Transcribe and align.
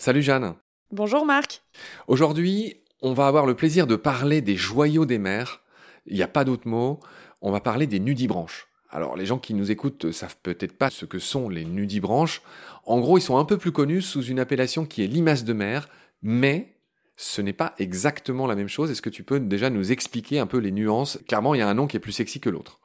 Salut 0.00 0.22
Jeanne. 0.22 0.54
Bonjour 0.92 1.26
Marc. 1.26 1.62
Aujourd'hui, 2.06 2.76
on 3.02 3.12
va 3.12 3.26
avoir 3.26 3.46
le 3.46 3.54
plaisir 3.54 3.88
de 3.88 3.96
parler 3.96 4.40
des 4.40 4.54
joyaux 4.54 5.06
des 5.06 5.18
mers. 5.18 5.60
Il 6.06 6.14
n'y 6.14 6.22
a 6.22 6.28
pas 6.28 6.44
d'autre 6.44 6.68
mot. 6.68 7.00
On 7.42 7.50
va 7.50 7.58
parler 7.58 7.88
des 7.88 7.98
nudibranches. 7.98 8.68
Alors, 8.90 9.16
les 9.16 9.26
gens 9.26 9.38
qui 9.38 9.54
nous 9.54 9.72
écoutent 9.72 10.12
savent 10.12 10.36
peut-être 10.42 10.78
pas 10.78 10.90
ce 10.90 11.04
que 11.04 11.18
sont 11.18 11.48
les 11.48 11.64
nudibranches. 11.64 12.42
En 12.86 13.00
gros, 13.00 13.18
ils 13.18 13.22
sont 13.22 13.38
un 13.38 13.44
peu 13.44 13.58
plus 13.58 13.72
connus 13.72 14.02
sous 14.02 14.22
une 14.22 14.38
appellation 14.38 14.86
qui 14.86 15.02
est 15.02 15.08
limace 15.08 15.44
de 15.44 15.52
mer, 15.52 15.88
mais 16.22 16.77
ce 17.20 17.42
n'est 17.42 17.52
pas 17.52 17.74
exactement 17.78 18.46
la 18.46 18.54
même 18.54 18.68
chose. 18.68 18.92
Est-ce 18.92 19.02
que 19.02 19.10
tu 19.10 19.24
peux 19.24 19.40
déjà 19.40 19.70
nous 19.70 19.90
expliquer 19.90 20.38
un 20.38 20.46
peu 20.46 20.58
les 20.58 20.70
nuances? 20.70 21.18
Clairement, 21.26 21.52
il 21.52 21.58
y 21.58 21.62
a 21.62 21.68
un 21.68 21.74
nom 21.74 21.88
qui 21.88 21.96
est 21.96 22.00
plus 22.00 22.12
sexy 22.12 22.38
que 22.38 22.48
l'autre. 22.48 22.78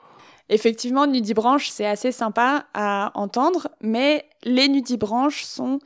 Effectivement, 0.49 1.05
nudibranche, 1.05 1.70
c'est 1.70 1.85
assez 1.85 2.12
sympa 2.12 2.66
à 2.73 3.11
entendre, 3.13 3.70
mais 3.80 4.25
les 4.44 4.67
nudibranches 4.67 5.44
sont 5.44 5.77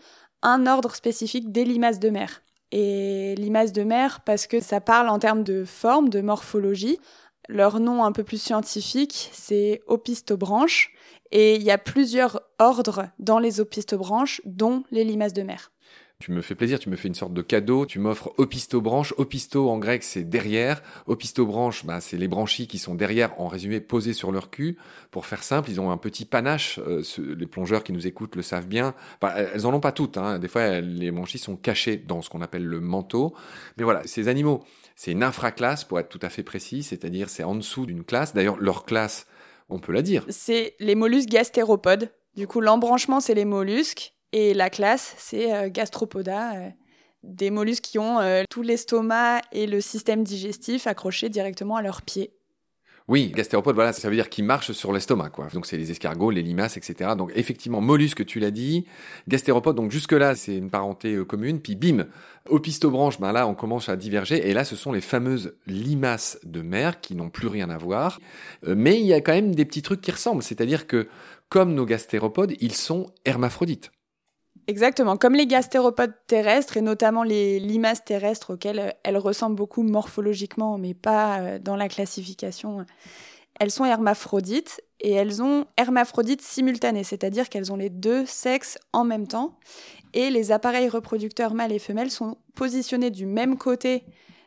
un 0.41 0.66
ordre 0.66 0.95
spécifique 0.95 1.52
des 1.52 1.66
limaces 1.66 1.99
de 1.99 2.09
mer. 2.09 2.41
Et 2.72 3.36
limaces 3.36 3.73
de 3.73 3.84
mer 3.84 4.22
parce 4.22 4.48
que 4.48 4.61
ça 4.61 4.80
parle 4.80 5.09
en 5.09 5.20
termes 5.20 5.44
de 5.44 5.66
forme, 5.66 6.08
de 6.08 6.22
morphologie. 6.22 7.00
Leur 7.50 7.81
nom 7.81 8.05
un 8.05 8.14
peu 8.14 8.23
plus 8.23 8.41
scientifique, 8.41 9.30
c'est 9.34 9.81
opistobranche. 9.88 10.94
Et 11.31 11.55
il 11.55 11.64
y 11.64 11.72
a 11.72 11.77
plusieurs 11.77 12.41
ordres 12.59 13.09
dans 13.20 13.39
les 13.39 13.59
opistobranches, 13.59 14.41
dont 14.45 14.86
les 14.89 15.03
limaces 15.03 15.34
de 15.34 15.44
mer. 15.44 15.73
Tu 16.20 16.31
me 16.31 16.41
fais 16.41 16.55
plaisir, 16.55 16.80
tu 16.80 16.89
me 16.89 16.95
fais 16.95 17.07
une 17.07 17.13
sorte 17.13 17.34
de 17.34 17.44
cadeau, 17.44 17.85
tu 17.85 17.99
m'offres 17.99 18.34
opistobranche. 18.38 19.13
Opisto 19.17 19.70
en 19.70 19.77
grec 19.77 20.02
c'est 20.02 20.23
derrière, 20.23 20.81
opistobranche 21.05 21.85
bah, 21.85 22.02
c'est 22.02 22.17
les 22.17 22.27
branchies 22.27 22.67
qui 22.67 22.80
sont 22.80 22.95
derrière, 22.95 23.39
en 23.39 23.47
résumé 23.47 23.80
posées 23.80 24.14
sur 24.14 24.31
leur 24.31 24.50
cul. 24.50 24.77
Pour 25.11 25.27
faire 25.27 25.44
simple, 25.44 25.69
ils 25.69 25.80
ont 25.80 25.92
un 25.92 25.97
petit 25.97 26.25
panache, 26.25 26.80
euh, 26.80 27.03
les 27.19 27.45
plongeurs 27.45 27.83
qui 27.83 27.94
nous 27.94 28.08
écoutent 28.08 28.36
le 28.36 28.42
savent 28.42 28.67
bien. 28.67 28.95
elles 29.22 29.67
en 29.67 29.73
ont 29.73 29.80
pas 29.80 29.92
toutes, 29.92 30.17
hein. 30.17 30.39
des 30.39 30.47
fois 30.47 30.81
les 30.81 31.11
branchies 31.11 31.38
sont 31.38 31.55
cachées 31.55 31.97
dans 31.97 32.23
ce 32.23 32.31
qu'on 32.31 32.42
appelle 32.42 32.66
le 32.66 32.80
manteau. 32.80 33.36
Mais 33.77 33.83
voilà, 33.83 34.02
ces 34.05 34.27
animaux, 34.27 34.64
c'est 34.95 35.11
une 35.11 35.23
infraclasse 35.23 35.83
pour 35.83 35.99
être 35.99 36.09
tout 36.09 36.20
à 36.23 36.30
fait 36.30 36.44
précis, 36.44 36.81
c'est-à-dire 36.81 37.30
c'est 37.30 37.44
en 37.44 37.53
dessous 37.53 37.86
d'une 37.86 38.03
classe. 38.03 38.33
D'ailleurs, 38.33 38.58
leur 38.58 38.86
classe, 38.86 39.27
on 39.70 39.77
peut 39.77 39.94
la 39.94 40.02
dire. 40.02 40.25
C'est 40.30 40.75
les 40.80 40.95
mollusques 40.95 41.30
gastéropodes. 41.30 42.11
Du 42.36 42.47
coup, 42.47 42.59
l'embranchement, 42.59 43.20
c'est 43.20 43.36
les 43.36 43.45
mollusques. 43.45 44.17
Et 44.33 44.53
la 44.53 44.70
classe, 44.70 45.16
c'est 45.17 45.53
euh, 45.53 45.70
Gastropoda, 45.72 46.56
euh, 46.56 46.70
des 47.23 47.50
mollusques 47.50 47.83
qui 47.83 48.00
ont 48.00 48.20
euh, 48.20 48.44
tout 48.50 48.61
l'estomac 48.61 49.42
et 49.52 49.67
le 49.67 49.80
système 49.81 50.23
digestif 50.23 50.88
accrochés 50.88 51.30
directement 51.30 51.78
à 51.78 51.81
leurs 51.81 52.02
pieds. 52.02 52.31
Oui, 53.08 53.31
gastéropodes, 53.33 53.75
voilà, 53.75 53.94
ça 53.94 54.09
veut 54.09 54.16
dire 54.16 54.28
qu'ils 54.28 54.44
marchent 54.44 54.73
sur 54.73 54.92
l'estomac, 54.92 55.30
quoi. 55.30 55.48
Donc 55.53 55.66
c'est 55.66 55.78
les 55.78 55.92
escargots, 55.92 56.30
les 56.30 56.42
limaces, 56.42 56.75
etc. 56.75 57.11
Donc 57.17 57.31
effectivement, 57.36 57.80
mollusques, 57.80 58.25
tu 58.25 58.42
l'as 58.42 58.52
dit, 58.52 58.86
gastéropodes, 59.30 59.78
donc 59.78 59.92
jusque-là, 59.92 60.36
c'est 60.36 60.58
une 60.58 60.70
parenté 60.70 61.17
commune. 61.25 61.61
Puis 61.61 61.78
bim, 61.78 62.08
opistobranche, 62.50 63.17
ben 63.22 63.31
là, 63.31 63.48
on 63.48 63.55
commence 63.55 63.88
à 63.88 63.95
diverger. 63.95 64.50
Et 64.50 64.53
là, 64.53 64.66
ce 64.66 64.75
sont 64.75 64.92
les 64.92 65.00
fameuses 65.00 65.55
limaces 65.67 66.38
de 66.44 66.61
mer 66.61 67.00
qui 67.00 67.16
n'ont 67.16 67.30
plus 67.30 67.48
rien 67.48 67.70
à 67.70 67.78
voir. 67.78 68.20
mais 68.66 69.00
il 69.00 69.05
y 69.05 69.14
a 69.14 69.22
quand 69.22 69.31
même 69.31 69.55
des 69.55 69.64
petits 69.64 69.83
trucs 69.83 70.02
qui 70.02 70.11
ressemblent. 70.11 70.44
C'est-à-dire 70.44 70.86
que, 70.86 71.08
comme 71.48 71.75
nos 71.75 71.86
gastéropodes, 71.86 72.55
ils 72.59 72.75
sont 72.75 73.05
hermaphrodites. 73.23 73.89
Exactement, 74.70 75.16
comme 75.16 75.34
les 75.34 75.48
gastéropodes 75.48 76.14
terrestres 76.28 76.76
et 76.76 76.82
notamment 76.82 77.23
les 77.23 77.58
limaces 77.58 78.04
terrestres 78.04 78.56
auxquelles 78.56 78.80
euh, 78.80 78.92
elles 79.04 79.18
ressemblent 79.18 79.56
beaucoup 79.56 79.82
morphologiquement, 79.82 80.78
mais 80.78 80.94
pas 80.94 81.40
euh, 81.40 81.60
dans 81.60 81.78
la 81.78 81.88
classification. 81.88 82.86
Elles 83.62 83.72
sont 83.72 83.86
hermaphrodites 83.86 84.82
et 85.00 85.14
elles 85.14 85.42
ont 85.42 85.66
hermaphrodites 85.78 86.42
simultanées, 86.42 87.06
c'est-à-dire 87.06 87.48
qu'elles 87.48 87.72
ont 87.72 87.77
les 87.77 87.89
deux 87.89 88.26
sexes 88.26 88.77
en 88.92 89.06
même 89.06 89.26
temps 89.26 89.58
et 90.14 90.30
les 90.30 90.52
appareils 90.52 90.89
reproducteurs 90.89 91.54
mâles 91.54 91.72
et 91.72 91.80
femelles 91.80 92.11
sont 92.11 92.38
positionnés 92.54 93.10
du 93.10 93.26
même 93.26 93.58
côté 93.58 94.04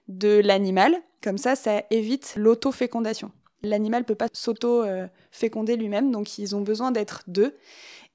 de 0.08 0.40
l'animal. 0.44 0.94
Comme 1.22 1.38
ça, 1.38 1.56
ça 1.56 1.82
évite 1.90 2.34
l'autofécondation. 2.36 3.32
L'animal 3.62 4.02
ne 4.02 4.06
peut 4.06 4.14
pas 4.14 4.28
s'auto-féconder 4.32 5.76
lui-même, 5.76 6.10
donc 6.10 6.38
ils 6.38 6.56
ont 6.56 6.62
besoin 6.62 6.90
d'être 6.92 7.22
deux. 7.26 7.56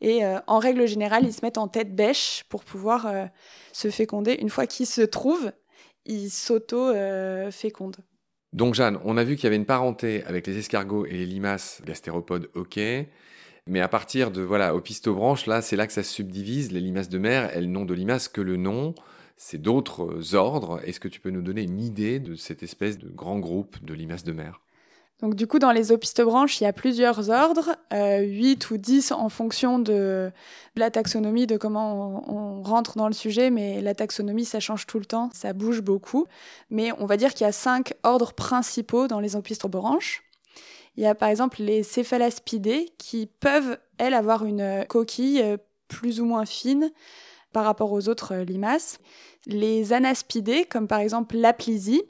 Et 0.02 0.26
euh, 0.26 0.40
en 0.48 0.60
règle 0.60 0.88
générale, 0.88 1.24
ils 1.26 1.34
se 1.34 1.44
mettent 1.44 1.58
en 1.58 1.68
tête 1.68 1.96
bêche 1.96 2.44
pour 2.50 2.64
pouvoir 2.64 3.08
euh, 3.08 3.26
se 3.72 3.90
féconder. 3.90 4.38
Une 4.40 4.50
fois 4.50 4.68
qu'ils 4.68 4.88
se 4.88 5.02
trouvent, 5.02 5.52
ils 6.06 6.30
s'auto-fécondent. 6.30 7.98
Donc 8.54 8.74
Jeanne, 8.74 9.00
on 9.04 9.18
a 9.18 9.24
vu 9.24 9.36
qu'il 9.36 9.46
y 9.46 9.48
avait 9.48 9.56
une 9.56 9.66
parenté 9.66 10.24
avec 10.26 10.48
les 10.48 10.58
escargots 10.58 11.06
et 11.06 11.12
les 11.12 11.26
limaces 11.26 11.82
gastéropodes, 11.86 12.50
ok. 12.56 12.80
Mais 13.68 13.82
à 13.82 13.88
partir 13.88 14.32
de 14.32 14.42
voilà, 14.42 14.76
opistobranche, 14.76 15.48
là, 15.48 15.62
c'est 15.62 15.76
là 15.76 15.88
que 15.88 15.94
ça 15.94 16.04
se 16.04 16.14
subdivise. 16.14 16.72
Les 16.72 16.80
limaces 16.82 17.10
de 17.10 17.18
mer, 17.18 17.50
elles 17.54 17.72
n'ont 17.72 17.86
de 17.86 17.94
limaces 17.94 18.28
que 18.28 18.42
le 18.42 18.58
nom. 18.58 18.94
C'est 19.38 19.62
d'autres 19.62 20.36
ordres. 20.36 20.80
Est-ce 20.86 21.00
que 21.00 21.08
tu 21.08 21.20
peux 21.20 21.32
nous 21.32 21.42
donner 21.42 21.64
une 21.64 21.80
idée 21.80 22.20
de 22.20 22.36
cette 22.36 22.64
espèce 22.64 22.98
de 22.98 23.10
grand 23.10 23.40
groupe 23.40 23.84
de 23.84 23.94
limaces 23.94 24.24
de 24.24 24.34
mer? 24.34 24.62
Donc 25.22 25.36
du 25.36 25.48
coup, 25.48 25.60
dans 25.60 25.72
les 25.72 25.94
opistobranches, 25.94 26.60
il 26.60 26.66
y 26.66 26.68
a 26.68 26.74
plusieurs 26.74 27.30
ordres, 27.30 27.78
euh, 27.94 28.20
8 28.20 28.70
ou 28.72 28.78
10 28.78 29.14
en 29.14 29.30
fonction 29.30 29.80
de 29.80 30.30
la 30.76 30.92
taxonomie, 30.92 31.48
de 31.48 31.56
comment 31.56 32.24
on, 32.30 32.62
rentre 32.62 32.98
dans 32.98 33.08
le 33.08 33.14
sujet, 33.14 33.50
mais 33.50 33.82
la 33.82 33.96
taxonomie, 33.96 34.44
ça 34.44 34.60
change 34.60 34.86
tout 34.88 35.00
le 35.00 35.06
temps, 35.06 35.30
ça 35.34 35.54
bouge 35.54 35.82
beaucoup. 35.82 36.26
Mais 36.70 36.92
on 37.00 37.06
va 37.06 37.16
dire 37.16 37.34
qu'il 37.34 37.46
y 37.46 37.50
a 37.50 37.54
5 37.54 37.94
ordres 38.04 38.34
principaux 38.34 39.08
dans 39.08 39.22
les 39.22 39.38
opistobranches. 39.38 40.24
Il 40.98 41.04
y 41.04 41.08
a 41.08 41.16
par 41.16 41.30
exemple 41.30 41.62
les 41.62 41.84
céphalaspidés 41.84 42.94
qui 42.98 43.28
peuvent, 43.28 43.78
elles, 43.98 44.14
avoir 44.14 44.46
une 44.46 44.86
coquille 44.90 45.42
euh, 45.42 45.58
plus 45.88 46.20
ou 46.20 46.26
moins 46.26 46.46
fine 46.46 46.92
par 47.54 47.64
rapport 47.64 47.94
aux 47.94 48.10
autres 48.10 48.34
euh, 48.34 48.44
limaces. 48.44 49.00
Les 49.46 49.94
anaspidés, 49.94 50.66
comme 50.66 50.88
par 50.88 51.00
exemple 51.00 51.38
l'aplysie, 51.38 52.04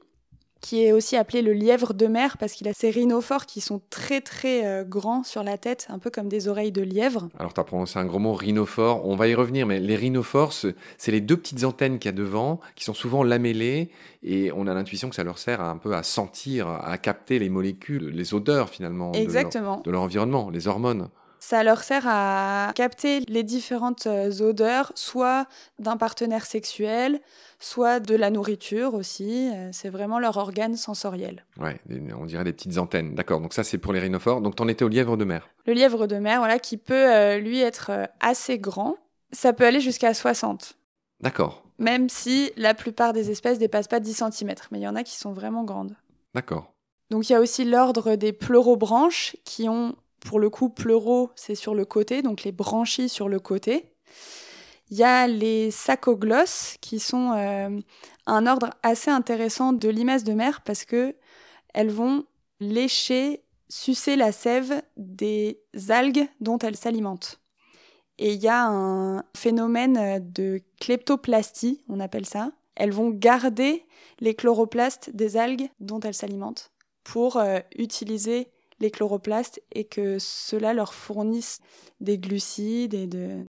qui 0.66 0.84
est 0.84 0.92
aussi 0.92 1.16
appelé 1.16 1.44
le 1.44 1.54
lièvre 1.54 1.94
de 1.94 2.08
mer 2.08 2.40
parce 2.40 2.54
qu'il 2.54 2.68
a 2.68 2.74
ses 2.74 2.90
rhinophores 2.90 3.46
qui 3.46 3.62
sont 3.62 3.82
très 3.92 4.20
très 4.20 4.66
euh, 4.66 4.84
grands 4.84 5.22
sur 5.22 5.44
la 5.44 5.60
tête, 5.60 5.86
un 5.92 6.00
peu 6.00 6.10
comme 6.10 6.28
des 6.28 6.48
oreilles 6.48 6.72
de 6.72 6.82
lièvre. 6.82 7.30
Alors 7.38 7.54
tu 7.54 7.60
as 7.60 7.64
prononcé 7.64 8.00
un 8.00 8.06
gros 8.06 8.18
mot, 8.18 8.34
rhinophore, 8.34 9.08
on 9.08 9.16
va 9.16 9.28
y 9.28 9.36
revenir, 9.36 9.68
mais 9.68 9.80
les 9.80 9.96
rhinophores, 9.96 10.54
c'est 10.54 11.12
les 11.12 11.22
deux 11.22 11.38
petites 11.38 11.66
antennes 11.66 12.00
qu'il 12.00 12.10
y 12.10 12.14
a 12.16 12.18
devant, 12.18 12.60
qui 12.74 12.84
sont 12.84 12.96
souvent 12.96 13.22
lamellées, 13.22 13.92
et 14.24 14.52
on 14.54 14.66
a 14.66 14.74
l'intuition 14.74 15.08
que 15.08 15.16
ça 15.16 15.24
leur 15.24 15.38
sert 15.38 15.62
un 15.62 15.78
peu 15.78 15.94
à 15.94 16.02
sentir, 16.02 16.68
à 16.68 16.98
capter 16.98 17.38
les 17.38 17.50
molécules, 17.50 18.10
les 18.10 18.34
odeurs 18.34 18.70
finalement 18.70 19.12
Exactement. 19.12 19.84
de 19.86 19.92
leur 19.92 20.02
environnement, 20.02 20.50
les 20.50 20.68
hormones. 20.68 21.10
Ça 21.48 21.64
leur 21.64 21.84
sert 21.84 22.08
à 22.08 22.72
capter 22.74 23.20
les 23.28 23.44
différentes 23.44 24.08
euh, 24.08 24.32
odeurs, 24.42 24.92
soit 24.96 25.46
d'un 25.78 25.96
partenaire 25.96 26.44
sexuel, 26.44 27.22
soit 27.60 28.00
de 28.00 28.16
la 28.16 28.32
nourriture 28.32 28.96
aussi. 28.96 29.52
Euh, 29.54 29.70
c'est 29.72 29.90
vraiment 29.90 30.18
leur 30.18 30.38
organe 30.38 30.76
sensoriel. 30.76 31.46
Ouais, 31.60 31.80
on 32.20 32.26
dirait 32.26 32.46
des 32.46 32.52
petites 32.52 32.80
antennes. 32.80 33.14
D'accord, 33.14 33.42
donc 33.42 33.54
ça 33.54 33.64
c'est 33.64 33.78
pour 33.78 33.94
les 33.94 34.00
rhinophores. 34.00 34.42
Donc 34.42 34.56
t'en 34.56 34.68
étais 34.68 34.84
au 34.84 34.88
lièvre 34.88 35.18
de 35.18 35.24
mer. 35.24 35.48
Le 35.68 35.74
lièvre 35.74 36.08
de 36.08 36.16
mer, 36.16 36.40
voilà, 36.40 36.58
qui 36.58 36.78
peut 36.78 37.14
euh, 37.14 37.38
lui 37.38 37.60
être 37.60 37.92
assez 38.22 38.58
grand. 38.58 38.98
Ça 39.32 39.54
peut 39.54 39.68
aller 39.68 39.82
jusqu'à 39.82 40.16
60. 40.16 40.80
D'accord. 41.22 41.64
Même 41.78 42.10
si 42.10 42.54
la 42.58 42.74
plupart 42.74 43.14
des 43.14 43.30
espèces 43.30 43.60
dépassent 43.60 43.88
pas 43.88 44.00
10 44.00 44.24
cm, 44.32 44.56
mais 44.72 44.80
il 44.80 44.82
y 44.82 44.88
en 44.88 44.96
a 44.96 45.04
qui 45.04 45.16
sont 45.16 45.32
vraiment 45.32 45.64
grandes. 45.64 45.96
D'accord. 46.34 46.74
Donc 47.12 47.30
il 47.30 47.34
y 47.34 47.36
a 47.36 47.40
aussi 47.40 47.66
l'ordre 47.66 48.16
des 48.16 48.34
pleurobranches 48.34 49.36
qui 49.44 49.70
ont 49.70 49.96
pour 50.26 50.40
le 50.40 50.50
coup, 50.50 50.70
pleuro, 50.70 51.30
c'est 51.36 51.56
sur 51.56 51.76
le 51.76 51.86
côté, 51.86 52.22
donc 52.22 52.44
les 52.44 52.52
branchies 52.52 53.10
sur 53.10 53.30
le 53.30 53.40
côté. 53.40 53.94
Il 54.90 54.98
y 54.98 55.04
a 55.04 55.28
les 55.28 55.72
sacoglosses 55.72 56.78
qui 56.82 57.00
sont 57.00 57.32
euh, 57.34 57.80
un 58.26 58.48
ordre 58.48 58.72
assez 58.84 59.12
intéressant 59.12 59.72
de 59.72 59.88
limaces 59.88 60.24
de 60.24 60.34
mer 60.34 60.62
parce 60.62 60.84
que 60.84 61.16
elles 61.74 61.92
vont 61.92 62.26
lécher, 62.60 63.44
sucer 63.70 64.16
la 64.16 64.32
sève 64.32 64.82
des 64.98 65.60
algues 65.90 66.28
dont 66.42 66.58
elles 66.60 66.76
s'alimentent. 66.76 67.40
Et 68.18 68.34
il 68.34 68.42
y 68.42 68.48
a 68.48 68.66
un 68.66 69.24
phénomène 69.36 70.20
de 70.32 70.62
kleptoplastie, 70.80 71.84
on 71.88 72.00
appelle 72.00 72.26
ça. 72.26 72.52
Elles 72.76 72.94
vont 72.94 73.10
garder 73.10 73.86
les 74.20 74.36
chloroplastes 74.36 75.12
des 75.14 75.38
algues 75.38 75.70
dont 75.80 76.00
elles 76.00 76.14
s'alimentent 76.14 76.72
pour 77.04 77.38
euh, 77.38 77.60
utiliser 77.78 78.50
les 78.80 78.92
chloroplastes 78.92 79.62
et 79.72 79.86
que 79.86 80.18
cela 80.20 80.74
leur 80.74 80.94
fournisse 80.94 81.60
des 82.00 82.18
glucides 82.18 82.94
et 82.94 83.08
de... 83.08 83.46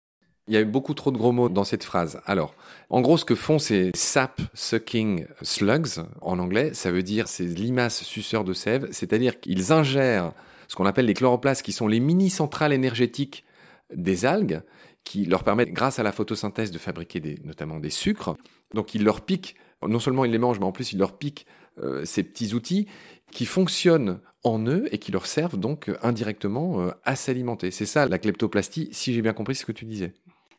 Il 0.46 0.52
y 0.52 0.58
a 0.58 0.60
eu 0.60 0.66
beaucoup 0.66 0.92
trop 0.92 1.10
de 1.10 1.16
gros 1.16 1.32
mots 1.32 1.48
dans 1.48 1.64
cette 1.64 1.84
phrase. 1.84 2.20
Alors, 2.26 2.54
en 2.90 3.00
gros, 3.00 3.16
ce 3.16 3.24
que 3.24 3.34
font 3.34 3.58
ces 3.58 3.90
sap 3.94 4.42
sucking 4.52 5.26
slugs, 5.40 6.04
en 6.20 6.38
anglais, 6.38 6.74
ça 6.74 6.90
veut 6.90 7.02
dire 7.02 7.28
ces 7.28 7.46
limaces 7.46 8.02
suceurs 8.02 8.44
de 8.44 8.52
sève, 8.52 8.88
c'est-à-dire 8.92 9.40
qu'ils 9.40 9.72
ingèrent 9.72 10.32
ce 10.68 10.76
qu'on 10.76 10.84
appelle 10.84 11.06
les 11.06 11.14
chloroplastes, 11.14 11.62
qui 11.62 11.72
sont 11.72 11.88
les 11.88 12.00
mini-centrales 12.00 12.74
énergétiques 12.74 13.43
des 13.92 14.24
algues, 14.24 14.62
qui 15.04 15.26
leur 15.26 15.44
permettent, 15.44 15.72
grâce 15.72 15.98
à 15.98 16.02
la 16.02 16.12
photosynthèse, 16.12 16.70
de 16.70 16.78
fabriquer 16.78 17.20
des, 17.20 17.38
notamment 17.44 17.78
des 17.78 17.90
sucres. 17.90 18.36
Donc, 18.72 18.94
ils 18.94 19.04
leur 19.04 19.20
piquent 19.20 19.56
non 19.88 19.98
seulement 19.98 20.24
ils 20.24 20.30
les 20.30 20.38
mangent, 20.38 20.58
mais 20.58 20.66
en 20.66 20.72
plus 20.72 20.92
ils 20.92 20.98
leur 20.98 21.16
piquent 21.16 21.46
euh, 21.78 22.04
ces 22.04 22.22
petits 22.22 22.54
outils 22.54 22.86
qui 23.30 23.46
fonctionnent 23.46 24.20
en 24.42 24.64
eux 24.66 24.86
et 24.92 24.98
qui 24.98 25.10
leur 25.12 25.26
servent 25.26 25.56
donc 25.56 25.90
indirectement 26.02 26.80
euh, 26.80 26.90
à 27.04 27.16
s'alimenter. 27.16 27.70
C'est 27.70 27.86
ça 27.86 28.06
la 28.06 28.18
kleptoplastie, 28.18 28.88
si 28.92 29.14
j'ai 29.14 29.22
bien 29.22 29.32
compris 29.32 29.54
ce 29.54 29.64
que 29.64 29.72
tu 29.72 29.84
disais. 29.84 30.12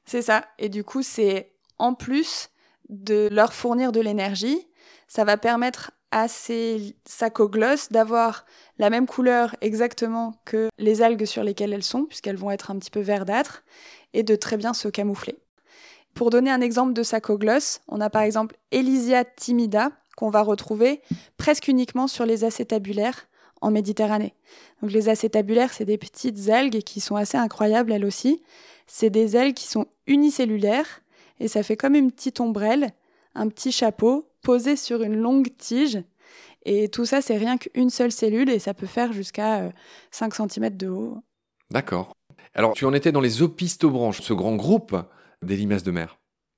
C'est 0.05 0.21
ça. 0.21 0.45
Et 0.59 0.69
du 0.69 0.83
coup, 0.83 1.03
c'est 1.03 1.51
en 1.77 1.93
plus 1.93 2.49
de 2.89 3.27
leur 3.31 3.53
fournir 3.53 3.91
de 3.91 3.99
l'énergie, 3.99 4.67
ça 5.07 5.23
va 5.23 5.37
permettre 5.37 5.91
à 6.11 6.27
ces 6.27 6.95
sacoglosses 7.05 7.91
d'avoir 7.91 8.45
la 8.77 8.89
même 8.89 9.07
couleur 9.07 9.55
exactement 9.61 10.33
que 10.45 10.69
les 10.77 11.01
algues 11.01 11.25
sur 11.25 11.43
lesquelles 11.43 11.73
elles 11.73 11.83
sont, 11.83 12.05
puisqu'elles 12.05 12.37
vont 12.37 12.51
être 12.51 12.71
un 12.71 12.77
petit 12.77 12.91
peu 12.91 13.01
verdâtres, 13.01 13.63
et 14.13 14.23
de 14.23 14.35
très 14.35 14.57
bien 14.57 14.73
se 14.73 14.87
camoufler. 14.87 15.37
Pour 16.13 16.29
donner 16.29 16.49
un 16.49 16.61
exemple 16.61 16.93
de 16.93 17.03
sacoglosse, 17.03 17.81
on 17.89 17.99
a 17.99 18.09
par 18.09 18.21
exemple 18.21 18.55
Elysia 18.71 19.25
timida, 19.25 19.91
qu'on 20.15 20.29
va 20.29 20.41
retrouver 20.41 21.01
presque 21.35 21.67
uniquement 21.67 22.07
sur 22.07 22.25
les 22.25 22.45
acétabulaires 22.45 23.27
en 23.61 23.71
Méditerranée. 23.71 24.33
Les 24.81 25.09
acétabulaires, 25.09 25.73
c'est 25.73 25.85
des 25.85 25.97
petites 25.97 26.49
algues 26.49 26.83
qui 26.83 27.01
sont 27.01 27.15
assez 27.15 27.37
incroyables 27.37 27.91
elles 27.91 28.05
aussi. 28.05 28.41
C'est 28.87 29.09
des 29.09 29.35
algues 29.35 29.55
qui 29.55 29.67
sont 29.67 29.87
unicellulaires 30.07 31.01
et 31.39 31.47
ça 31.47 31.63
fait 31.63 31.75
comme 31.75 31.95
une 31.95 32.11
petite 32.11 32.39
ombrelle, 32.39 32.91
un 33.33 33.49
petit 33.49 33.71
chapeau 33.71 34.29
posé 34.45 34.75
sur 34.75 35.01
une 35.01 35.17
longue 35.17 35.49
tige. 35.57 36.01
Et 36.65 36.87
tout 36.87 37.05
ça, 37.05 37.21
c'est 37.21 37.37
rien 37.37 37.57
qu'une 37.57 37.89
seule 37.89 38.11
cellule 38.11 38.49
et 38.49 38.59
ça 38.59 38.73
peut 38.73 38.85
faire 38.85 39.11
jusqu'à 39.11 39.71
5 40.11 40.39
euh, 40.39 40.47
cm 40.47 40.69
de 40.77 40.87
haut. 40.87 41.17
D'accord. 41.71 42.13
Alors, 42.53 42.73
tu 42.73 42.85
en 42.85 42.93
étais 42.93 43.11
dans 43.11 43.21
les 43.21 43.41
opistobranches, 43.41 44.21
ce 44.21 44.33
grand 44.33 44.55
groupe 44.55 44.95
des 45.41 45.57
limaces 45.57 45.83
de 45.83 45.91
mer. 45.91 46.17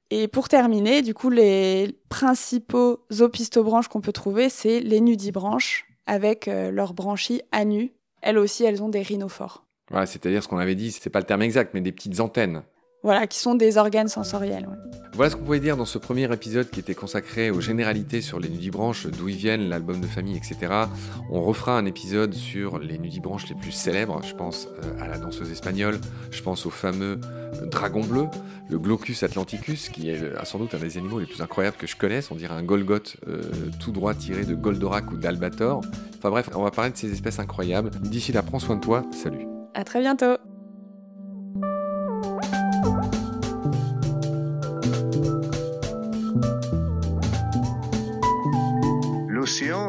Et 0.09 0.27
pour 0.27 0.47
terminer, 0.47 1.01
du 1.01 1.13
coup, 1.13 1.29
les 1.29 1.97
principaux 2.09 3.05
opistobranches 3.19 3.87
qu'on 3.87 4.01
peut 4.01 4.13
trouver, 4.13 4.49
c'est 4.49 4.79
les 4.79 5.01
nudibranches, 5.01 5.85
avec 6.05 6.47
euh, 6.47 6.71
leurs 6.71 6.93
branchies 6.93 7.41
à 7.51 7.65
nu. 7.65 7.93
Elles 8.21 8.37
aussi, 8.37 8.63
elles 8.63 8.83
ont 8.83 8.89
des 8.89 9.01
rhinophores. 9.01 9.65
Voilà, 9.89 10.05
c'est-à-dire 10.05 10.43
ce 10.43 10.47
qu'on 10.47 10.57
avait 10.57 10.75
dit, 10.75 10.91
c'est 10.91 11.09
pas 11.09 11.19
le 11.19 11.25
terme 11.25 11.41
exact, 11.41 11.73
mais 11.73 11.81
des 11.81 11.91
petites 11.91 12.19
antennes. 12.19 12.63
Voilà, 13.07 13.25
qui 13.25 13.39
sont 13.39 13.55
des 13.55 13.77
organes 13.77 14.09
sensoriels. 14.09 14.67
Voilà 15.13 15.29
ce 15.29 15.37
qu'on 15.37 15.43
pouvait 15.43 15.61
dire 15.61 15.77
dans 15.77 15.85
ce 15.85 15.97
premier 15.97 16.29
épisode 16.33 16.69
qui 16.69 16.81
était 16.81 16.93
consacré 16.93 17.51
aux 17.51 17.61
généralités 17.61 18.19
sur 18.19 18.37
les 18.37 18.49
nudibranches, 18.49 19.07
d'où 19.07 19.29
ils 19.29 19.37
viennent, 19.37 19.69
l'album 19.69 20.01
de 20.01 20.07
famille, 20.07 20.35
etc. 20.35 20.73
On 21.31 21.41
refera 21.41 21.77
un 21.77 21.85
épisode 21.85 22.33
sur 22.33 22.79
les 22.79 22.97
nudibranches 22.97 23.47
les 23.47 23.55
plus 23.55 23.71
célèbres. 23.71 24.21
Je 24.25 24.35
pense 24.35 24.67
euh, 24.83 25.01
à 25.01 25.07
la 25.07 25.17
danseuse 25.17 25.49
espagnole, 25.49 26.01
je 26.31 26.41
pense 26.41 26.65
au 26.65 26.69
fameux 26.69 27.17
euh, 27.23 27.65
dragon 27.67 28.01
bleu, 28.01 28.25
le 28.69 28.77
Glaucus 28.77 29.23
atlanticus, 29.23 29.87
qui 29.87 30.09
est 30.09 30.21
euh, 30.21 30.43
sans 30.43 30.59
doute 30.59 30.73
un 30.73 30.79
des 30.79 30.97
animaux 30.97 31.21
les 31.21 31.27
plus 31.27 31.41
incroyables 31.41 31.77
que 31.77 31.87
je 31.87 31.95
connaisse. 31.95 32.29
On 32.29 32.35
dirait 32.35 32.55
un 32.55 32.63
Golgoth 32.63 33.15
tout 33.79 33.93
droit 33.93 34.15
tiré 34.15 34.43
de 34.43 34.53
Goldorak 34.53 35.13
ou 35.13 35.15
d'Albator. 35.15 35.79
Enfin 36.17 36.29
bref, 36.29 36.49
on 36.55 36.63
va 36.63 36.71
parler 36.71 36.91
de 36.91 36.97
ces 36.97 37.13
espèces 37.13 37.39
incroyables. 37.39 37.89
D'ici 38.01 38.33
là, 38.33 38.43
prends 38.43 38.59
soin 38.59 38.75
de 38.75 38.81
toi. 38.81 39.03
Salut. 39.13 39.47
À 39.75 39.85
très 39.85 40.01
bientôt. 40.01 40.35